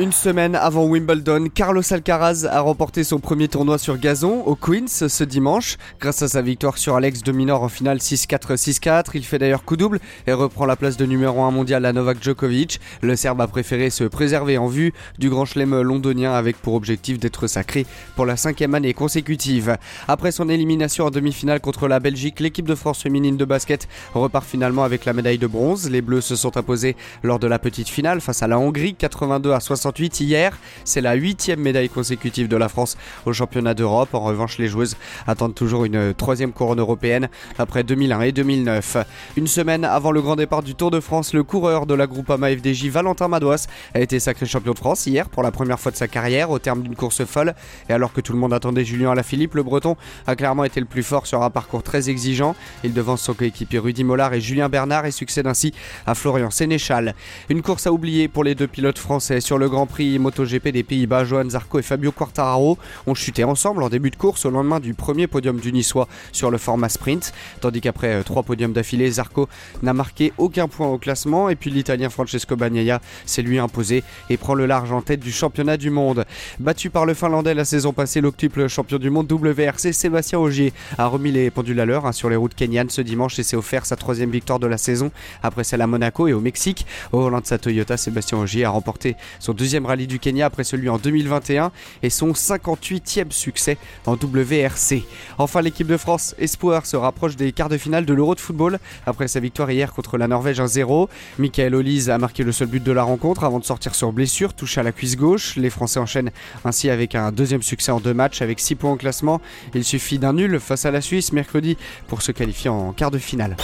Une 0.00 0.12
semaine 0.12 0.54
avant 0.54 0.86
Wimbledon, 0.86 1.48
Carlos 1.54 1.82
Alcaraz 1.90 2.46
a 2.50 2.62
remporté 2.62 3.04
son 3.04 3.18
premier 3.18 3.48
tournoi 3.48 3.76
sur 3.76 3.98
gazon 3.98 4.42
au 4.46 4.54
Queens 4.54 4.86
ce 4.86 5.24
dimanche. 5.24 5.76
Grâce 6.00 6.22
à 6.22 6.28
sa 6.28 6.40
victoire 6.40 6.78
sur 6.78 6.96
Alex 6.96 7.22
de 7.22 7.32
Minor 7.32 7.62
en 7.62 7.68
finale 7.68 7.98
6-4, 7.98 8.56
6-4, 8.56 9.10
il 9.12 9.26
fait 9.26 9.38
d'ailleurs 9.38 9.62
coup 9.62 9.76
double 9.76 10.00
et 10.26 10.32
reprend 10.32 10.64
la 10.64 10.76
place 10.76 10.96
de 10.96 11.04
numéro 11.04 11.42
1 11.42 11.50
mondial 11.50 11.84
à 11.84 11.92
Novak 11.92 12.16
Djokovic. 12.24 12.80
Le 13.02 13.14
Serbe 13.14 13.42
a 13.42 13.46
préféré 13.46 13.90
se 13.90 14.04
préserver 14.04 14.56
en 14.56 14.68
vue 14.68 14.94
du 15.18 15.28
grand 15.28 15.44
chelem 15.44 15.78
londonien 15.82 16.32
avec 16.32 16.56
pour 16.56 16.76
objectif 16.76 17.18
d'être 17.18 17.46
sacré 17.46 17.84
pour 18.16 18.24
la 18.24 18.38
cinquième 18.38 18.74
année 18.74 18.94
consécutive. 18.94 19.76
Après 20.08 20.32
son 20.32 20.48
élimination 20.48 21.04
en 21.04 21.10
demi-finale 21.10 21.60
contre 21.60 21.88
la 21.88 22.00
Belgique, 22.00 22.40
l'équipe 22.40 22.66
de 22.66 22.74
France 22.74 23.02
féminine 23.02 23.36
de 23.36 23.44
basket 23.44 23.86
repart 24.14 24.46
finalement 24.46 24.82
avec 24.82 25.04
la 25.04 25.12
médaille 25.12 25.36
de 25.36 25.46
bronze. 25.46 25.90
Les 25.90 26.00
Bleus 26.00 26.22
se 26.22 26.36
sont 26.36 26.56
imposés 26.56 26.96
lors 27.22 27.38
de 27.38 27.46
la 27.46 27.58
petite 27.58 27.90
finale 27.90 28.22
face 28.22 28.42
à 28.42 28.48
la 28.48 28.58
Hongrie 28.58 28.94
82 28.94 29.52
à 29.52 29.60
60 29.60 29.89
hier. 29.98 30.56
C'est 30.84 31.00
la 31.00 31.14
huitième 31.14 31.60
médaille 31.60 31.88
consécutive 31.88 32.48
de 32.48 32.56
la 32.56 32.68
France 32.68 32.96
au 33.26 33.32
championnat 33.32 33.74
d'Europe. 33.74 34.14
En 34.14 34.20
revanche, 34.20 34.58
les 34.58 34.68
joueuses 34.68 34.96
attendent 35.26 35.54
toujours 35.54 35.84
une 35.84 36.14
troisième 36.14 36.52
couronne 36.52 36.80
européenne 36.80 37.28
après 37.58 37.82
2001 37.82 38.20
et 38.22 38.32
2009. 38.32 38.96
Une 39.36 39.46
semaine 39.46 39.84
avant 39.84 40.12
le 40.12 40.22
grand 40.22 40.36
départ 40.36 40.62
du 40.62 40.74
Tour 40.74 40.90
de 40.90 41.00
France, 41.00 41.34
le 41.34 41.42
coureur 41.42 41.86
de 41.86 41.94
la 41.94 42.06
Groupama 42.06 42.50
FDJ, 42.50 42.86
Valentin 42.86 43.28
Madouas, 43.28 43.66
a 43.94 44.00
été 44.00 44.20
sacré 44.20 44.46
champion 44.46 44.72
de 44.72 44.78
France 44.78 45.06
hier 45.06 45.28
pour 45.28 45.42
la 45.42 45.50
première 45.50 45.78
fois 45.78 45.92
de 45.92 45.96
sa 45.96 46.08
carrière 46.08 46.50
au 46.50 46.58
terme 46.58 46.82
d'une 46.82 46.96
course 46.96 47.24
folle. 47.24 47.54
Et 47.88 47.92
alors 47.92 48.12
que 48.12 48.20
tout 48.20 48.32
le 48.32 48.38
monde 48.38 48.52
attendait 48.52 48.84
Julien 48.84 49.12
Alaphilippe, 49.12 49.54
le 49.54 49.62
Breton 49.62 49.96
a 50.26 50.36
clairement 50.36 50.64
été 50.64 50.80
le 50.80 50.86
plus 50.86 51.02
fort 51.02 51.26
sur 51.26 51.42
un 51.42 51.50
parcours 51.50 51.82
très 51.82 52.10
exigeant. 52.10 52.54
Il 52.84 52.92
devance 52.92 53.22
son 53.22 53.34
coéquipier 53.34 53.78
Rudy 53.78 54.04
Mollard 54.04 54.34
et 54.34 54.40
Julien 54.40 54.68
Bernard 54.68 55.06
et 55.06 55.10
succède 55.10 55.46
ainsi 55.46 55.72
à 56.06 56.14
Florian 56.14 56.50
Sénéchal. 56.50 57.14
Une 57.48 57.62
course 57.62 57.86
à 57.86 57.92
oublier 57.92 58.28
pour 58.28 58.44
les 58.44 58.54
deux 58.54 58.66
pilotes 58.66 58.98
français 58.98 59.40
sur 59.40 59.58
le 59.58 59.68
Grand 59.68 59.79
Prix 59.86 60.18
MotoGP 60.18 60.68
des 60.68 60.82
Pays-Bas, 60.82 61.24
Johan 61.24 61.48
Zarco 61.50 61.78
et 61.78 61.82
Fabio 61.82 62.12
Quartararo 62.12 62.78
ont 63.06 63.14
chuté 63.14 63.44
ensemble 63.44 63.82
en 63.82 63.88
début 63.88 64.10
de 64.10 64.16
course 64.16 64.46
au 64.46 64.50
lendemain 64.50 64.80
du 64.80 64.94
premier 64.94 65.26
podium 65.26 65.58
du 65.58 65.72
Niçois 65.72 66.08
sur 66.32 66.50
le 66.50 66.58
format 66.58 66.88
sprint, 66.88 67.32
tandis 67.60 67.80
qu'après 67.80 68.14
euh, 68.14 68.22
trois 68.22 68.42
podiums 68.42 68.72
d'affilée, 68.72 69.10
Zarco 69.10 69.48
n'a 69.82 69.92
marqué 69.92 70.32
aucun 70.38 70.68
point 70.68 70.88
au 70.88 70.98
classement 70.98 71.48
et 71.48 71.56
puis 71.56 71.70
l'Italien 71.70 72.10
Francesco 72.10 72.56
Bagnaia 72.56 73.00
s'est 73.26 73.42
lui 73.42 73.58
imposé 73.58 74.04
et 74.28 74.36
prend 74.36 74.54
le 74.54 74.66
large 74.66 74.92
en 74.92 75.02
tête 75.02 75.20
du 75.20 75.32
championnat 75.32 75.76
du 75.76 75.90
monde. 75.90 76.24
Battu 76.58 76.90
par 76.90 77.06
le 77.06 77.14
Finlandais 77.14 77.54
la 77.54 77.64
saison 77.64 77.92
passée, 77.92 78.20
l'octuple 78.20 78.68
champion 78.68 78.98
du 78.98 79.10
monde 79.10 79.30
WRC 79.30 79.92
Sébastien 79.92 80.38
Ogier 80.38 80.72
a 80.98 81.06
remis 81.06 81.32
les 81.32 81.50
pendules 81.50 81.80
à 81.80 81.86
l'heure 81.86 82.06
hein, 82.06 82.12
sur 82.12 82.30
les 82.30 82.36
routes 82.36 82.54
kenyanes 82.54 82.90
ce 82.90 83.00
dimanche 83.00 83.38
et 83.38 83.42
s'est 83.42 83.56
offert 83.56 83.86
sa 83.86 83.96
troisième 83.96 84.30
victoire 84.30 84.58
de 84.58 84.66
la 84.66 84.78
saison 84.78 85.10
après 85.42 85.64
celle 85.64 85.82
à 85.82 85.86
Monaco 85.86 86.26
et 86.28 86.32
au 86.32 86.40
Mexique. 86.40 86.86
Au 87.12 87.20
volant 87.20 87.40
sa 87.42 87.58
Toyota, 87.58 87.96
Sébastien 87.96 88.38
Ogier 88.38 88.64
a 88.64 88.70
remporté 88.70 89.16
son 89.38 89.54
deuxième 89.60 89.84
rallye 89.84 90.06
du 90.06 90.18
Kenya 90.18 90.46
après 90.46 90.64
celui 90.64 90.88
en 90.88 90.96
2021 90.96 91.70
et 92.02 92.08
son 92.08 92.32
58e 92.32 93.30
succès 93.30 93.76
en 94.06 94.14
WRC. 94.14 95.04
Enfin, 95.36 95.60
l'équipe 95.60 95.86
de 95.86 95.98
France 95.98 96.34
Espoir 96.38 96.86
se 96.86 96.96
rapproche 96.96 97.36
des 97.36 97.52
quarts 97.52 97.68
de 97.68 97.76
finale 97.76 98.06
de 98.06 98.14
l'Euro 98.14 98.34
de 98.34 98.40
football 98.40 98.78
après 99.04 99.28
sa 99.28 99.38
victoire 99.38 99.70
hier 99.70 99.92
contre 99.92 100.16
la 100.16 100.28
Norvège 100.28 100.60
1-0. 100.60 101.08
Michael 101.38 101.74
Olise 101.74 102.08
a 102.08 102.16
marqué 102.16 102.42
le 102.42 102.52
seul 102.52 102.68
but 102.68 102.82
de 102.82 102.90
la 102.90 103.02
rencontre 103.02 103.44
avant 103.44 103.58
de 103.58 103.64
sortir 103.64 103.94
sur 103.94 104.12
blessure, 104.12 104.54
touché 104.54 104.80
à 104.80 104.82
la 104.82 104.92
cuisse 104.92 105.18
gauche. 105.18 105.56
Les 105.56 105.68
Français 105.68 106.00
enchaînent 106.00 106.30
ainsi 106.64 106.88
avec 106.88 107.14
un 107.14 107.30
deuxième 107.30 107.62
succès 107.62 107.92
en 107.92 108.00
deux 108.00 108.14
matchs 108.14 108.40
avec 108.40 108.60
6 108.60 108.76
points 108.76 108.92
au 108.92 108.96
classement. 108.96 109.42
Il 109.74 109.84
suffit 109.84 110.18
d'un 110.18 110.32
nul 110.32 110.58
face 110.58 110.86
à 110.86 110.90
la 110.90 111.02
Suisse 111.02 111.34
mercredi 111.34 111.76
pour 112.08 112.22
se 112.22 112.32
qualifier 112.32 112.70
en 112.70 112.92
quart 112.92 113.10
de 113.10 113.18
finale. 113.18 113.58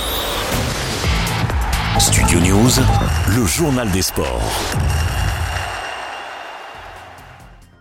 Studio 1.98 2.38
News, 2.40 2.70
le 3.34 3.46
journal 3.46 3.90
des 3.90 4.02
sports. 4.02 4.42